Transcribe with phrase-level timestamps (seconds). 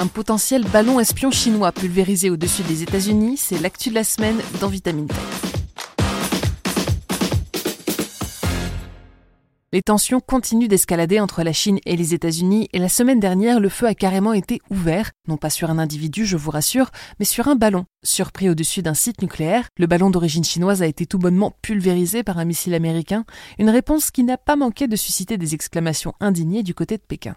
[0.00, 4.68] Un potentiel ballon espion chinois pulvérisé au-dessus des États-Unis, c'est l'actu de la semaine dans
[4.68, 5.18] Vitamine Tech.
[9.74, 13.68] Les tensions continuent d'escalader entre la Chine et les États-Unis et la semaine dernière, le
[13.68, 16.88] feu a carrément été ouvert, non pas sur un individu, je vous rassure,
[17.18, 17.84] mais sur un ballon.
[18.02, 22.38] Surpris au-dessus d'un site nucléaire, le ballon d'origine chinoise a été tout bonnement pulvérisé par
[22.38, 23.26] un missile américain,
[23.58, 27.36] une réponse qui n'a pas manqué de susciter des exclamations indignées du côté de Pékin.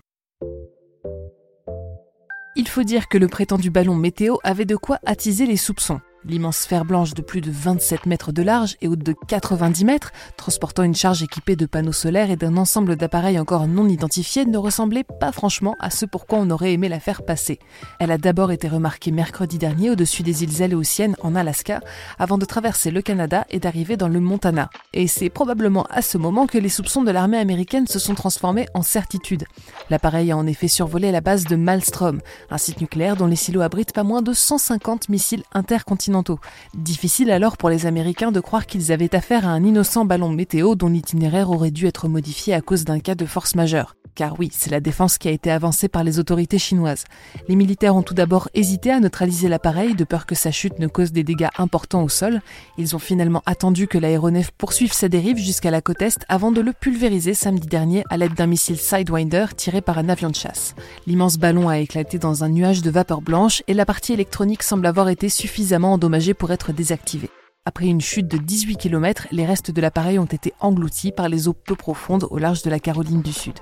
[2.55, 6.01] Il faut dire que le prétendu ballon météo avait de quoi attiser les soupçons.
[6.25, 10.13] L'immense sphère blanche de plus de 27 mètres de large et haute de 90 mètres,
[10.37, 14.57] transportant une charge équipée de panneaux solaires et d'un ensemble d'appareils encore non identifiés, ne
[14.57, 17.59] ressemblait pas franchement à ce pourquoi on aurait aimé la faire passer.
[17.99, 21.81] Elle a d'abord été remarquée mercredi dernier au-dessus des îles Aléoutiennes en Alaska,
[22.17, 24.69] avant de traverser le Canada et d'arriver dans le Montana.
[24.93, 28.67] Et c'est probablement à ce moment que les soupçons de l'armée américaine se sont transformés
[28.73, 29.43] en certitude.
[29.89, 33.61] L'appareil a en effet survolé la base de Malmstrom, un site nucléaire dont les silos
[33.61, 36.12] abritent pas moins de 150 missiles intercontinentaux
[36.73, 40.75] Difficile alors pour les Américains de croire qu'ils avaient affaire à un innocent ballon météo
[40.75, 43.95] dont l'itinéraire aurait dû être modifié à cause d'un cas de force majeure.
[44.15, 47.05] Car oui, c'est la défense qui a été avancée par les autorités chinoises.
[47.47, 50.87] Les militaires ont tout d'abord hésité à neutraliser l'appareil de peur que sa chute ne
[50.87, 52.41] cause des dégâts importants au sol.
[52.77, 56.61] Ils ont finalement attendu que l'aéronef poursuive sa dérive jusqu'à la côte est avant de
[56.61, 60.75] le pulvériser samedi dernier à l'aide d'un missile Sidewinder tiré par un avion de chasse.
[61.07, 64.85] L'immense ballon a éclaté dans un nuage de vapeur blanche et la partie électronique semble
[64.85, 65.97] avoir été suffisamment
[66.37, 67.29] pour être désactivé.
[67.65, 71.47] Après une chute de 18 km, les restes de l'appareil ont été engloutis par les
[71.47, 73.53] eaux peu profondes au large de la Caroline du Sud.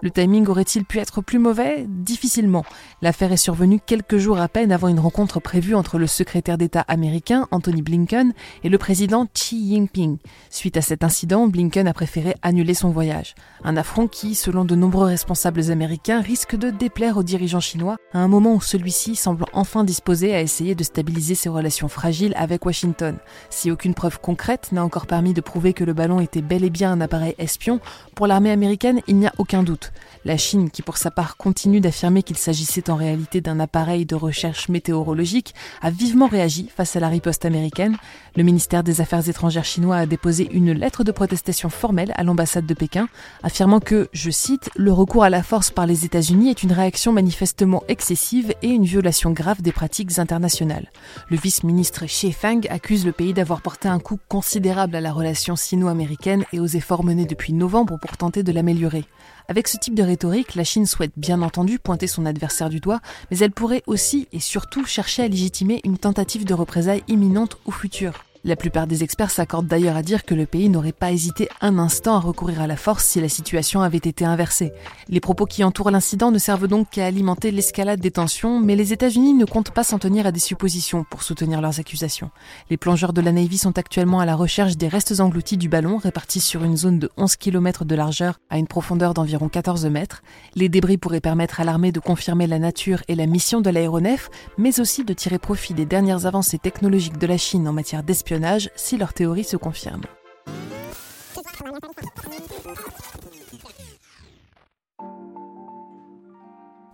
[0.00, 1.84] Le timing aurait-il pu être plus mauvais?
[1.86, 2.64] Difficilement.
[3.02, 6.86] L'affaire est survenue quelques jours à peine avant une rencontre prévue entre le secrétaire d'État
[6.88, 8.32] américain Anthony Blinken
[8.64, 10.16] et le président Xi Jinping.
[10.48, 13.34] Suite à cet incident, Blinken a préféré annuler son voyage.
[13.62, 18.20] Un affront qui, selon de nombreux responsables américains, risque de déplaire aux dirigeants chinois à
[18.20, 22.64] un moment où celui-ci semble enfin disposé à essayer de stabiliser ses relations fragiles avec
[22.64, 23.18] Washington.
[23.52, 26.70] Si aucune preuve concrète n'a encore permis de prouver que le ballon était bel et
[26.70, 27.80] bien un appareil espion,
[28.14, 29.92] pour l'armée américaine, il n'y a aucun doute.
[30.24, 34.14] La Chine, qui pour sa part continue d'affirmer qu'il s'agissait en réalité d'un appareil de
[34.14, 37.96] recherche météorologique, a vivement réagi face à la riposte américaine.
[38.36, 42.66] Le ministère des Affaires étrangères chinois a déposé une lettre de protestation formelle à l'ambassade
[42.66, 43.08] de Pékin,
[43.42, 47.12] affirmant que, je cite, le recours à la force par les États-Unis est une réaction
[47.12, 50.90] manifestement excessive et une violation grave des pratiques internationales.
[51.30, 55.56] Le vice-ministre Xie Feng accuse le pays d'avoir porté un coup considérable à la relation
[55.56, 59.06] sino-américaine et aux efforts menés depuis novembre pour tenter de l'améliorer.
[59.48, 63.00] Avec ce type de rhétorique, la Chine souhaite bien entendu pointer son adversaire du doigt,
[63.30, 67.72] mais elle pourrait aussi et surtout chercher à légitimer une tentative de représailles imminente ou
[67.72, 68.12] future.
[68.42, 71.78] La plupart des experts s'accordent d'ailleurs à dire que le pays n'aurait pas hésité un
[71.78, 74.72] instant à recourir à la force si la situation avait été inversée.
[75.10, 78.94] Les propos qui entourent l'incident ne servent donc qu'à alimenter l'escalade des tensions, mais les
[78.94, 82.30] États-Unis ne comptent pas s'en tenir à des suppositions pour soutenir leurs accusations.
[82.70, 85.98] Les plongeurs de la Navy sont actuellement à la recherche des restes engloutis du ballon
[85.98, 90.22] répartis sur une zone de 11 km de largeur à une profondeur d'environ 14 mètres.
[90.54, 94.30] Les débris pourraient permettre à l'armée de confirmer la nature et la mission de l'aéronef,
[94.56, 98.29] mais aussi de tirer profit des dernières avancées technologiques de la Chine en matière d'espionnage
[98.76, 100.02] si leur théorie se confirme.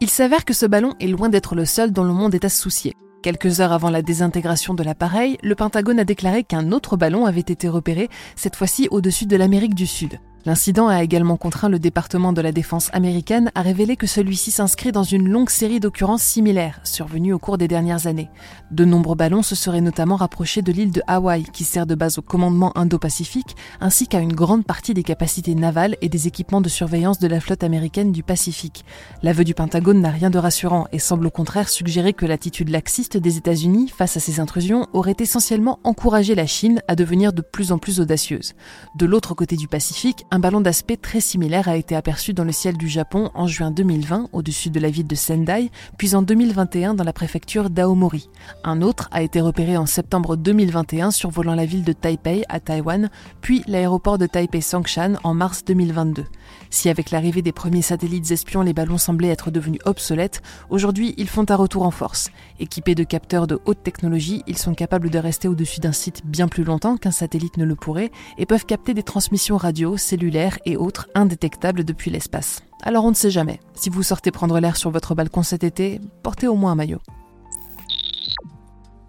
[0.00, 2.48] Il s'avère que ce ballon est loin d'être le seul dont le monde est à
[2.48, 2.94] se soucier.
[3.22, 7.40] Quelques heures avant la désintégration de l'appareil, le Pentagone a déclaré qu'un autre ballon avait
[7.40, 10.20] été repéré, cette fois-ci au-dessus de l'Amérique du Sud.
[10.46, 14.92] L'incident a également contraint le département de la défense américaine à révéler que celui-ci s'inscrit
[14.92, 18.30] dans une longue série d'occurrences similaires survenues au cours des dernières années.
[18.70, 22.18] De nombreux ballons se seraient notamment rapprochés de l'île de Hawaï, qui sert de base
[22.18, 26.68] au commandement Indo-Pacifique, ainsi qu'à une grande partie des capacités navales et des équipements de
[26.68, 28.84] surveillance de la flotte américaine du Pacifique.
[29.24, 33.16] L'aveu du Pentagone n'a rien de rassurant et semble au contraire suggérer que l'attitude laxiste
[33.16, 37.72] des États-Unis face à ces intrusions aurait essentiellement encouragé la Chine à devenir de plus
[37.72, 38.54] en plus audacieuse.
[38.94, 42.52] De l'autre côté du Pacifique, un ballon d'aspect très similaire a été aperçu dans le
[42.52, 46.92] ciel du Japon en juin 2020 au-dessus de la ville de Sendai, puis en 2021
[46.92, 48.28] dans la préfecture d'Aomori.
[48.62, 53.08] Un autre a été repéré en septembre 2021 survolant la ville de Taipei à Taïwan,
[53.40, 56.26] puis l'aéroport de Taipei Songshan en mars 2022.
[56.68, 61.28] Si avec l'arrivée des premiers satellites espions les ballons semblaient être devenus obsolètes, aujourd'hui ils
[61.28, 62.30] font un retour en force.
[62.60, 66.46] Équipés de capteurs de haute technologie, ils sont capables de rester au-dessus d'un site bien
[66.46, 70.25] plus longtemps qu'un satellite ne le pourrait et peuvent capter des transmissions radio, cellulaires
[70.64, 72.62] et autres indétectables depuis l'espace.
[72.82, 73.60] Alors on ne sait jamais.
[73.74, 77.00] Si vous sortez prendre l'air sur votre balcon cet été, portez au moins un maillot.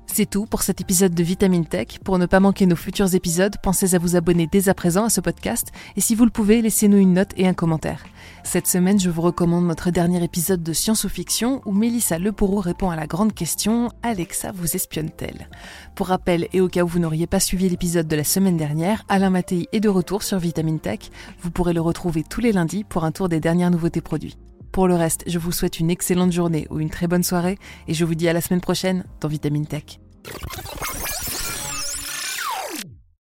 [0.08, 2.00] C'est tout pour cet épisode de Vitamine Tech.
[2.04, 5.10] Pour ne pas manquer nos futurs épisodes, pensez à vous abonner dès à présent à
[5.10, 8.04] ce podcast et si vous le pouvez, laissez-nous une note et un commentaire.
[8.50, 12.62] Cette semaine, je vous recommande notre dernier épisode de Science ou Fiction où Mélissa Lepourreau
[12.62, 15.50] répond à la grande question Alexa vous espionne-t-elle?
[15.96, 19.04] Pour rappel et au cas où vous n'auriez pas suivi l'épisode de la semaine dernière,
[19.10, 21.12] Alain Mattei est de retour sur Vitamine Tech.
[21.42, 24.38] Vous pourrez le retrouver tous les lundis pour un tour des dernières nouveautés produits.
[24.72, 27.58] Pour le reste, je vous souhaite une excellente journée ou une très bonne soirée
[27.90, 30.00] et je vous dis à la semaine prochaine dans Vitamine Tech.